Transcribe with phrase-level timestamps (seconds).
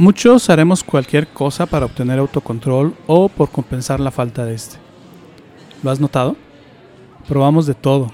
[0.00, 4.78] Muchos haremos cualquier cosa para obtener autocontrol o por compensar la falta de este.
[5.82, 6.36] ¿Lo has notado?
[7.28, 8.10] Probamos de todo.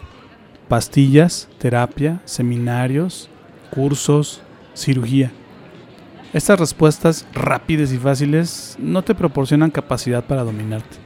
[0.66, 3.30] Pastillas, terapia, seminarios,
[3.70, 4.42] cursos,
[4.74, 5.30] cirugía.
[6.32, 10.96] Estas respuestas rápidas y fáciles no te proporcionan capacidad para dominarte.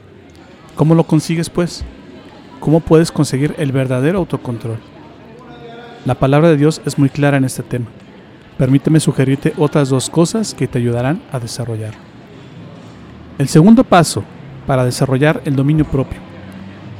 [0.75, 1.83] ¿Cómo lo consigues pues?
[2.59, 4.79] ¿Cómo puedes conseguir el verdadero autocontrol?
[6.05, 7.85] La palabra de Dios es muy clara en este tema.
[8.61, 11.95] Permíteme sugerirte otras dos cosas que te ayudarán a desarrollar.
[13.39, 14.23] El segundo paso
[14.67, 16.19] para desarrollar el dominio propio,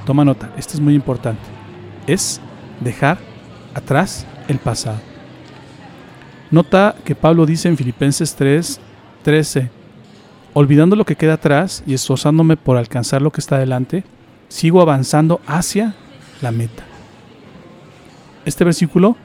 [0.04, 1.44] toma nota, esto es muy importante,
[2.08, 2.42] es
[2.80, 3.20] dejar
[3.76, 4.98] atrás el pasado.
[6.50, 8.80] Nota que Pablo dice en Filipenses 3,
[9.22, 9.70] 13,
[10.56, 14.04] olvidando lo que queda atrás y esforzándome por alcanzar lo que está delante,
[14.48, 15.94] sigo avanzando hacia
[16.42, 16.82] la meta.
[18.46, 19.16] Este versículo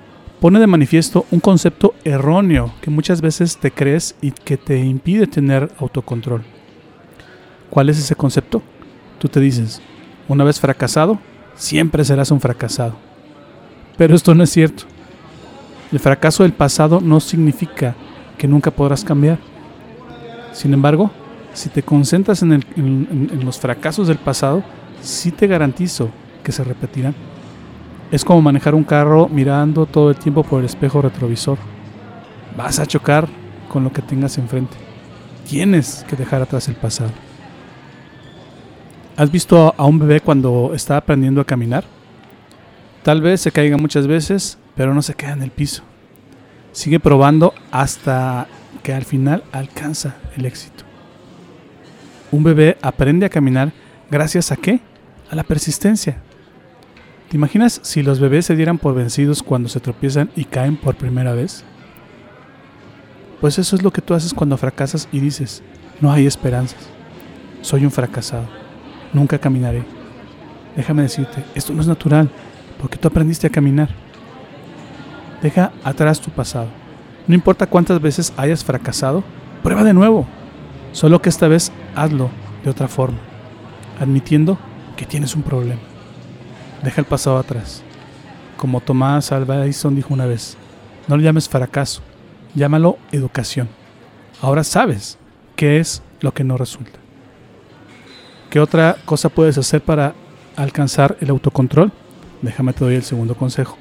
[0.46, 5.26] pone de manifiesto un concepto erróneo que muchas veces te crees y que te impide
[5.26, 6.44] tener autocontrol.
[7.68, 8.62] ¿Cuál es ese concepto?
[9.18, 9.82] Tú te dices,
[10.28, 11.18] una vez fracasado,
[11.56, 12.94] siempre serás un fracasado.
[13.98, 14.84] Pero esto no es cierto.
[15.90, 17.96] El fracaso del pasado no significa
[18.38, 19.40] que nunca podrás cambiar.
[20.52, 21.10] Sin embargo,
[21.54, 24.62] si te concentras en, los fracasos del pasado,
[25.02, 26.08] sí te garantizo
[26.44, 27.16] que se repetirán.
[28.10, 31.58] Es como manejar un carro mirando todo el tiempo por el espejo retrovisor.
[32.56, 33.28] Vas a chocar
[33.68, 34.76] con lo que tengas enfrente.
[35.48, 37.10] Tienes que dejar atrás el pasado.
[39.16, 41.84] ¿Has visto a un bebé cuando está aprendiendo a caminar?
[43.02, 45.82] Tal vez se caiga muchas veces, pero no se queda en el piso.
[46.72, 48.46] Sigue probando hasta
[48.82, 50.84] que al final alcanza el éxito.
[52.30, 53.72] Un bebé aprende a caminar
[54.10, 54.80] gracias a qué?
[55.30, 56.18] A la persistencia.
[57.28, 60.94] ¿Te imaginas si los bebés se dieran por vencidos cuando se tropiezan y caen por
[60.94, 61.64] primera vez?
[63.40, 65.62] Pues eso es lo que tú haces cuando fracasas y dices,
[66.00, 66.88] no hay esperanzas.
[67.62, 68.46] Soy un fracasado.
[69.12, 69.82] Nunca caminaré.
[70.76, 72.30] Déjame decirte, esto no es natural,
[72.80, 73.88] porque tú aprendiste a caminar.
[75.42, 76.68] Deja atrás tu pasado.
[77.26, 79.24] No importa cuántas veces hayas fracasado,
[79.64, 80.26] prueba de nuevo.
[80.92, 82.30] Solo que esta vez hazlo
[82.62, 83.18] de otra forma,
[84.00, 84.58] admitiendo
[84.96, 85.80] que tienes un problema.
[86.86, 87.82] Deja el pasado atrás.
[88.56, 90.56] Como Tomás Alva Edison dijo una vez,
[91.08, 92.00] no lo llames fracaso,
[92.54, 93.68] llámalo educación.
[94.40, 95.18] Ahora sabes
[95.56, 97.00] qué es lo que no resulta.
[98.50, 100.14] ¿Qué otra cosa puedes hacer para
[100.54, 101.90] alcanzar el autocontrol?
[102.40, 103.76] Déjame te doy el segundo consejo.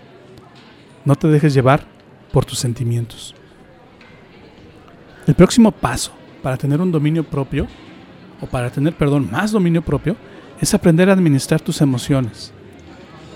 [1.05, 1.85] No te dejes llevar
[2.31, 3.35] por tus sentimientos.
[5.27, 6.11] El próximo paso
[6.41, 7.67] para tener un dominio propio,
[8.41, 10.16] o para tener, perdón, más dominio propio,
[10.59, 12.51] es aprender a administrar tus emociones.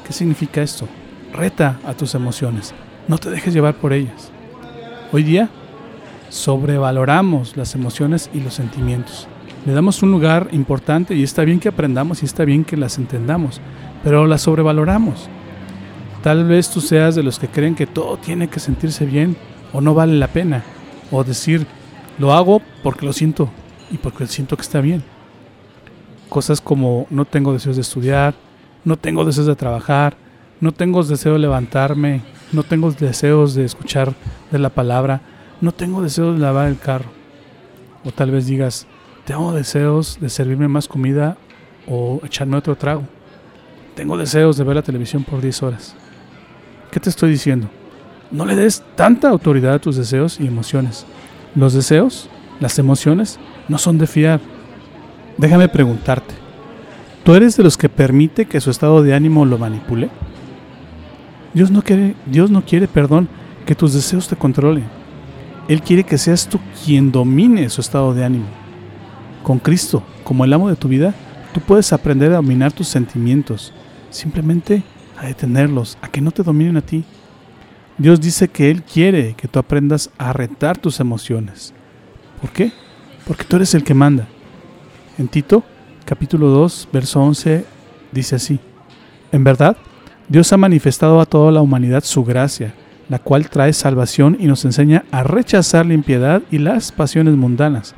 [0.09, 0.87] ¿Qué significa esto?
[1.33, 2.73] Reta a tus emociones.
[3.07, 4.31] No te dejes llevar por ellas.
[5.11, 5.51] Hoy día
[6.29, 9.27] sobrevaloramos las emociones y los sentimientos.
[9.67, 12.97] Le damos un lugar importante y está bien que aprendamos y está bien que las
[12.97, 13.61] entendamos,
[14.03, 15.29] pero las sobrevaloramos.
[16.23, 19.37] Tal vez tú seas de los que creen que todo tiene que sentirse bien
[19.73, 20.63] o no vale la pena,
[21.11, 21.67] o decir,
[22.17, 23.51] lo hago porque lo siento
[23.91, 25.03] y porque siento que está bien.
[26.29, 28.33] Cosas como no tengo deseos de estudiar,
[28.89, 30.17] no tengo deseos de trabajar,
[30.59, 34.15] no tengo deseo de levantarme, no tengo deseos de escuchar
[34.49, 35.21] de la palabra,
[35.61, 37.11] no tengo deseos de lavar el carro.
[38.03, 38.87] O tal vez digas,
[39.25, 41.37] tengo deseos de servirme más comida
[41.87, 43.03] o echarme otro trago.
[43.93, 45.95] Tengo deseos de ver la televisión por 10 horas.
[46.89, 47.69] ¿Qué te estoy diciendo?
[48.31, 51.05] No le des tanta autoridad a tus deseos y emociones.
[51.53, 52.27] Los deseos,
[52.59, 54.39] las emociones, no son de fiar.
[55.37, 56.33] Déjame preguntarte,
[57.29, 60.09] ¿Tú eres de los que permite que su estado de ánimo lo manipule?
[61.53, 63.29] Dios no quiere, Dios no quiere, perdón,
[63.67, 64.85] que tus deseos te controlen.
[65.67, 68.47] Él quiere que seas tú quien domine su estado de ánimo.
[69.43, 71.13] Con Cristo, como el amo de tu vida,
[71.53, 73.73] tú puedes aprender a dominar tus sentimientos,
[74.09, 74.81] simplemente
[75.15, 77.03] a detenerlos, a que no te dominen a ti.
[77.99, 81.75] Dios dice que Él quiere que tú aprendas a retar tus emociones.
[82.41, 82.71] ¿Por qué?
[83.27, 84.27] Porque tú eres el que manda.
[85.19, 85.63] En Tito
[86.09, 87.65] capítulo 2, verso 11,
[88.11, 88.59] dice así,
[89.31, 89.77] En verdad,
[90.27, 92.73] Dios ha manifestado a toda la humanidad su gracia,
[93.09, 97.93] la cual trae salvación y nos enseña a rechazar la impiedad y las pasiones mundanas,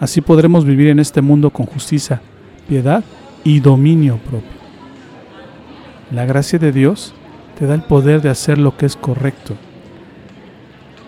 [0.00, 2.20] Así podremos vivir en este mundo con justicia,
[2.68, 3.04] piedad
[3.44, 4.50] y dominio propio.
[6.10, 7.14] La gracia de Dios
[7.56, 9.54] te da el poder de hacer lo que es correcto.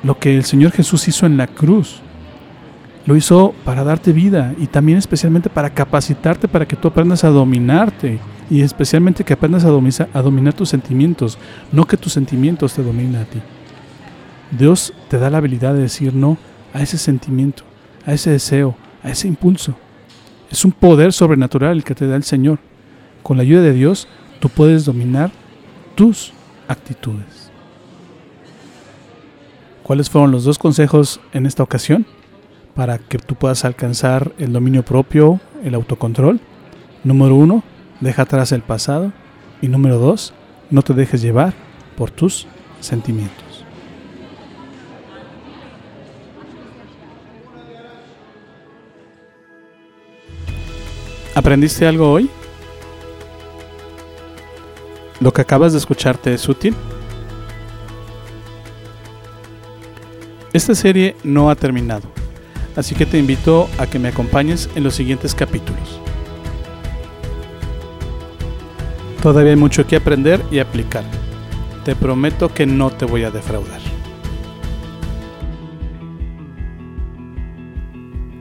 [0.04, 2.02] Lo que el Señor Jesús hizo en la cruz,
[3.06, 7.30] lo hizo para darte vida y también especialmente para capacitarte para que tú aprendas a
[7.30, 8.18] dominarte
[8.50, 11.38] y especialmente que aprendas a, dominar, a dominar tus sentimientos,
[11.70, 13.40] no que tus sentimientos te dominen a ti.
[14.50, 16.36] Dios te da la habilidad de decir no
[16.74, 17.62] a ese sentimiento,
[18.04, 19.76] a ese deseo, a ese impulso.
[20.50, 22.58] Es un poder sobrenatural el que te da el Señor.
[23.22, 24.08] Con la ayuda de Dios,
[24.40, 25.30] tú puedes dominar
[25.94, 26.32] tus
[26.68, 27.50] actitudes.
[29.82, 32.06] ¿Cuáles fueron los dos consejos en esta ocasión
[32.76, 36.38] para que tú puedas alcanzar el dominio propio, el autocontrol?
[37.02, 37.64] Número uno,
[38.00, 39.12] deja atrás el pasado.
[39.60, 40.34] Y número dos,
[40.70, 41.54] no te dejes llevar
[41.96, 42.46] por tus
[42.80, 43.64] sentimientos.
[51.34, 52.30] ¿Aprendiste algo hoy?
[55.20, 56.74] ¿Lo que acabas de escucharte es útil?
[60.52, 62.08] Esta serie no ha terminado,
[62.76, 66.00] así que te invito a que me acompañes en los siguientes capítulos.
[69.22, 71.04] Todavía hay mucho que aprender y aplicar.
[71.84, 73.80] Te prometo que no te voy a defraudar.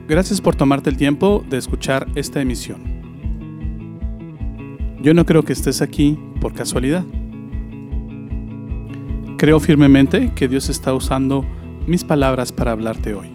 [0.08, 2.84] Gracias por tomarte el tiempo de escuchar esta emisión.
[5.02, 7.04] Yo no creo que estés aquí por casualidad.
[9.38, 11.46] Creo firmemente que Dios está usando
[11.88, 13.35] mis palabras para hablarte hoy.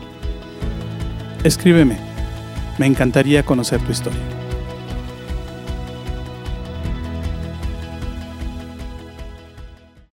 [1.43, 1.97] Escríbeme,
[2.77, 4.40] me encantaría conocer tu historia.